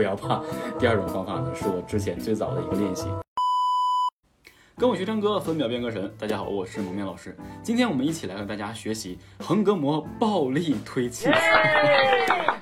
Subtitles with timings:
[0.00, 0.42] 不要怕。
[0.78, 3.06] 第二种方法呢，是我之前最早的一个练习。
[4.78, 6.10] 跟我学唱歌，分秒变歌神。
[6.18, 7.36] 大家好，我是蒙面老师。
[7.62, 11.28] 今天我们一起来和大家学习横膈膜暴力推气。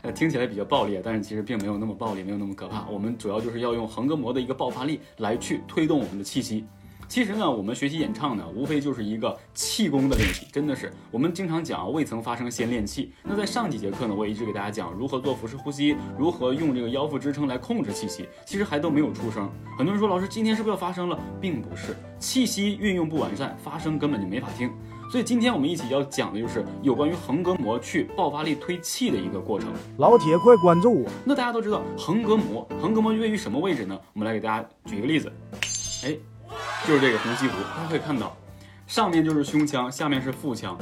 [0.03, 2.85] 呃， 听起来比较暴力，但是其实并没有那么暴力，没有那么可怕。
[2.91, 6.67] 我们主要就是要用横膈膜的一个爆发力来去推动我们的气息。
[7.09, 10.93] 其实呢，我们学习演唱呢，无非就是一个气功的练习，真的是。
[11.11, 13.11] 我们经常讲未曾发生先练气。
[13.23, 18.29] 那在上几节课呢，我一直给大家讲如何做腹式呼吸，如何用这个腰腹支撑来控制气息。
[18.45, 19.51] 其实还都没有出声。
[19.79, 21.19] 很多人说老师今天是不是要发声了？
[21.41, 24.71] 并不是，气息运用不完善，发声根本就没法听。
[25.11, 29.71] 所以今天我们一起要讲的就是有关于横膈膜去爆发力推气的一个过程。
[29.97, 31.11] 老铁，快关注我！
[31.25, 33.99] 那大家都知道横膈膜，横膈膜位于什么位置呢？
[34.13, 35.33] 我们来给大家举一个例子，
[36.05, 36.15] 哎。
[36.89, 38.35] 就是这个红西湖，大家可以看到，
[38.87, 40.75] 上面就是胸腔，下面是腹腔，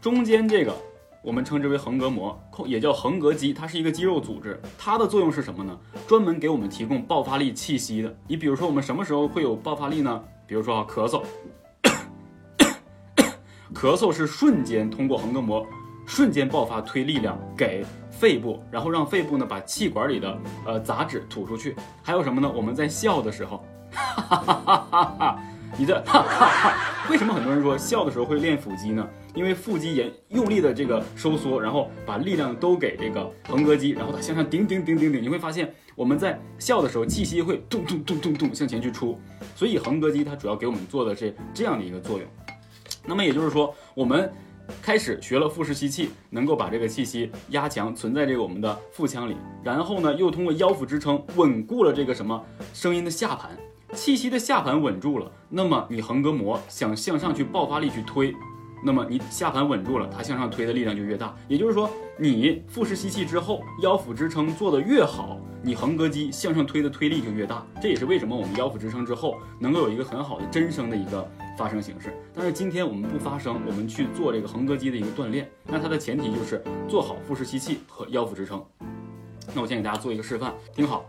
[0.00, 0.74] 中间这个
[1.20, 5.78] 我们称之为横膈膜，也叫横膈肌，它是一个肌肉组织，它的作用是什么呢？
[6.06, 8.16] 专门给我们提供爆发力气息的。
[8.26, 10.24] 你比如说，我们什么时候会有爆发力呢？
[10.46, 11.22] 比如说啊，咳嗽，
[13.74, 15.66] 咳嗽是瞬间通过横膈膜
[16.06, 21.76] 瞬间爆发推力量给肺部，然后让肺部呢把气管里的呃杂质吐出去。
[22.02, 22.50] 还有什么呢？
[22.50, 23.62] 我们在笑的时候。
[23.94, 25.42] 哈哈哈哈哈！
[25.76, 26.74] 你这哈哈哈，
[27.10, 29.06] 为什么很多人说笑的时候会练腹肌呢？
[29.34, 35.20] 因为腹肌沿用力的这个收缩，然后把力量都给这个横膈肌，然后它向上顶顶顶顶顶。
[35.20, 39.18] 你会发现我们在笑的时候，气息会咚咚咚咚咚向前去出，
[39.56, 42.26] 所以横膈肌它主要给我们做的是这样的一个作用。
[43.04, 44.32] 那么也就是说，我们
[44.80, 52.40] 开始学了腹式吸气，能够把这个气息压强，存在这个我们的腹腔里，然后呢，又通过腰腹支撑稳固了这个什么
[52.72, 53.50] 声音的下盘。
[53.94, 58.34] 气息的下盘稳住了，那么你横膈膜想向上去爆发力去推，
[58.84, 61.34] 那么你下盘稳住了，它向上推的力量就越大。
[61.48, 67.64] 也就是说，你腹式吸气之后，腰腹支撑做的越好，你横膈肌向上推的推力就越大。
[67.80, 71.26] 这也是为什么我们腰腹支撑之后能够有一个很好的真声的一个
[71.56, 72.12] 发声形式。
[72.34, 78.62] 但是今天我们不发声，我们去做这个横膈肌的一个锻炼，那它的前提就是做好腹式吸气和腰腹支撑。
[79.54, 81.04] 那我先给大家做一个示范，听好。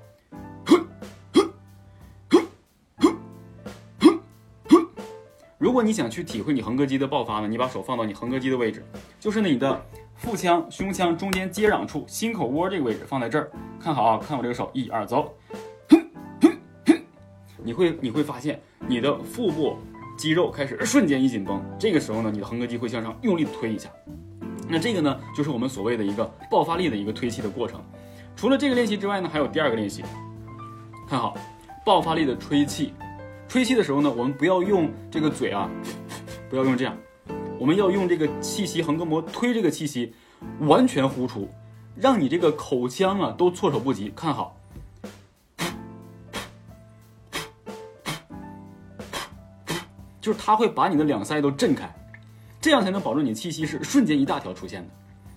[5.75, 8.81] 如果你想去体会你横膈肌的爆发呢，你把手放到你横膈肌的位置，
[9.19, 13.51] 就是你的腹腔、胸腔中间接壤处，心口窝这个位置，放在这儿。
[13.77, 15.35] 看好啊，看我这个手，一二走，
[15.89, 15.99] 哼
[16.39, 16.97] 哼哼
[17.61, 19.75] 你会你会发现你的腹部
[20.17, 23.89] 肌肉开始瞬间一紧绷，这个时候呢，你的横膈肌会向上用力推一下。
[24.69, 27.83] 那这个呢，就是我们所谓的一个爆发力的一个推气的过程。
[28.33, 30.05] 除了这个练习之外呢，还有第二个练习，
[31.05, 31.35] 看好
[31.85, 32.93] 爆发力的吹气。
[33.47, 35.69] 吹气的时候呢，我们不要用这个嘴啊，
[36.49, 36.97] 不要用这样，
[37.57, 40.13] 我们要用这个气息横膈膜推这个气息，
[40.59, 41.47] 完全呼出，
[41.95, 44.11] 让你这个口腔啊都措手不及。
[44.13, 44.57] 看好，
[50.19, 51.89] 就是它会把你的两腮都震开，
[52.59, 54.89] 这样才能保证你气息是瞬间一大条出现的。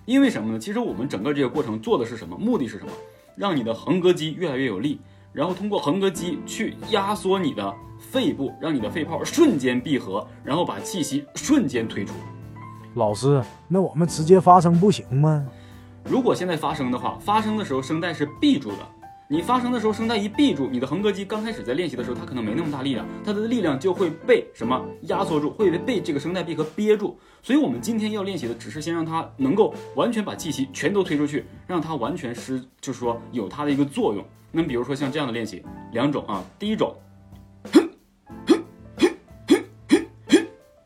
[0.05, 0.59] 因为什么呢？
[0.59, 2.37] 其实我们整个这个过程做的是什么？
[2.37, 2.91] 目的是什么？
[3.35, 4.99] 让你的横膈肌越来越有力，
[5.31, 7.73] 然后通过横膈肌去压缩你的。
[7.99, 12.13] 肺部让你的肺泡瞬间闭合，然后把气息瞬间推出。
[12.95, 15.45] 老师，那我们直接发声不行吗？
[16.05, 18.77] 如果现在发声的话，发声的时候声带是闭住的。
[19.31, 27.15] 你发声的时候声带一闭住，你的横膈肌刚开始在练习的时候，它可能没那么大力量，它的力量就会被什么压缩住，会被这个声带闭合憋住。
[27.43, 34.25] 所以，我们今天要练习的只是先让它能够完全把气息全都推出去，让它完全失，就是说有它的一个作用。
[34.51, 36.91] 那，比如说像这样的练习，两种啊，第一种。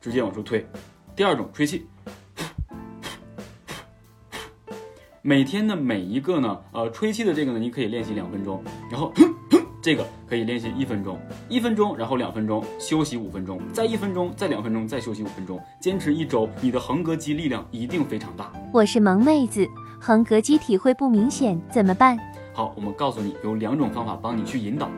[0.03, 0.65] 直接往出推，
[1.15, 1.87] 第二种吹气，
[5.21, 9.13] 每天的每一个呢，呃，吹气的这个呢，你可以练习两分钟，然后
[9.81, 18.51] 这个可以练习一分钟，一分钟，然后两分钟，休息五分钟，再一分钟，再两分钟，再休息五分钟，坚持一周，你的横膈肌力量一定非常大。
[18.73, 19.65] 我是萌妹子，
[20.01, 22.19] 横膈肌体会不明显怎么办？
[22.51, 24.89] 好，我们告诉你有两种方法帮你去引导。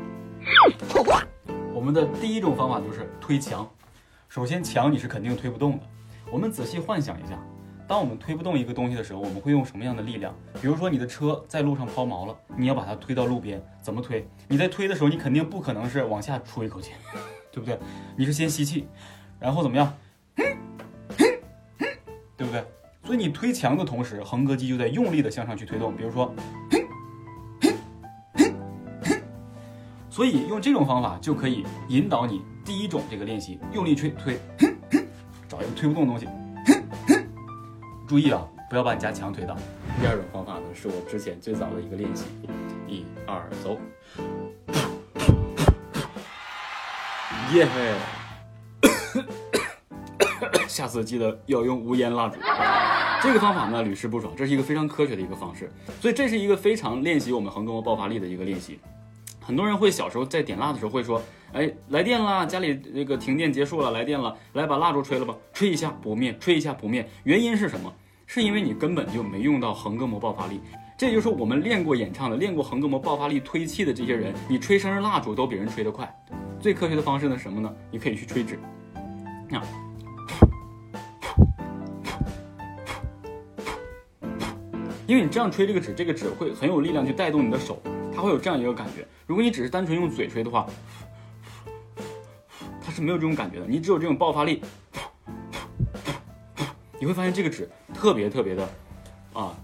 [1.75, 3.69] 我们的第一种方法就是推墙。
[4.35, 5.83] 首先，墙你是肯定推不动的。
[6.29, 7.39] 我们仔细幻想一下，
[7.87, 10.35] 当我们推不动一个东西的时候，我们会用什么样的力量？
[10.61, 14.27] 比如说，你的车在路上抛锚了，你要把它推到路边，怎么推？
[14.49, 16.91] 你在推的时候，你肯定不可能是往下出一口气，
[17.49, 17.79] 对不对？
[18.17, 18.89] 你是先吸气，
[19.39, 19.97] 然后怎么样？
[22.35, 22.61] 对不对？
[23.05, 25.95] 所以你推墙的同时，横膈肌就在用力的向上去推动。
[25.95, 26.35] 比如说，
[30.15, 32.41] 所以用这种方法就可以引导你。
[32.63, 34.39] 第一种这个练习，用力吹推，
[35.45, 36.25] 找一个推不动的东西，
[38.07, 39.57] 注意啊，不要把你家墙推倒。
[39.99, 42.27] 第二种方法呢，是我之前最早的一个练习，
[42.87, 43.77] 一二走，
[47.53, 47.67] 耶！
[50.65, 52.39] 下次记得要用无烟蜡烛。
[53.21, 55.69] 这个方法呢屡试不爽，这是一个非常科学的一个方式，
[55.99, 58.79] 所以这是一个非常练习我们横膈膜爆发力的一个练习。
[59.45, 61.21] 很多人会小时候在点蜡的时候会说，
[61.53, 67.93] 哎，来电啦，家里那个停电结束了，来电了，来把蜡烛吹了吧，吹一下不灭，吹一下不灭，原因是什么？
[68.25, 70.59] 是因为你根本就没用到横膈膜爆发力。
[70.97, 76.11] 这就是我们练过演唱的、练过横膈膜爆发力推气的这些人，你吹生日蜡烛都比人吹得快。
[76.59, 77.71] 最科学的方式呢什么呢？
[77.91, 78.59] 你可以去吹纸，
[79.51, 79.61] 啊。
[85.07, 87.81] 因为你这样吹这个纸，这个纸会很有力量去带动你的手，
[88.13, 89.07] 它会有这样一个感觉。
[89.27, 90.65] 如果你只是单纯用嘴吹的话，
[92.81, 93.65] 它是没有这种感觉的。
[93.67, 94.61] 你只有这种爆发力，
[96.99, 98.67] 你会发现这个纸特别特别的
[99.33, 99.55] 啊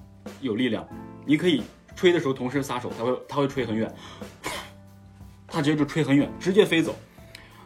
[0.41, 0.87] 有力量。
[1.25, 1.63] 你可以
[1.95, 3.93] 吹的时候同时撒手，它会它会吹很远，
[5.47, 6.95] 它直接就吹很远，直接飞走。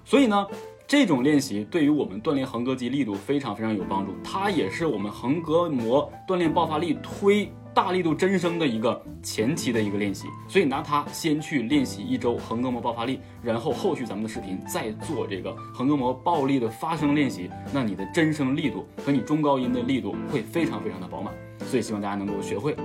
[0.03, 0.47] 所以呢。
[0.87, 10.25] 这种练习对于我们锻炼横膈肌力度非常非常有帮助，它也是我们横膈膜锻炼爆发力、推大力度真声的一个前期的一个练习。
[10.47, 21.33] 所以拿它先去练习一周横膈膜爆发力，然后后续咱们的视频再做这个横膈膜暴力的发声练习，那你的真声力度和你中高音的力度会非常非常的饱满。
[21.67, 22.75] 所以希望大家能够学会。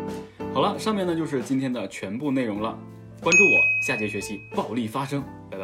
[0.52, 2.76] 好了，上面呢就是今天的全部内容了，
[3.22, 5.59] 关注我，下节学习暴力发声，拜。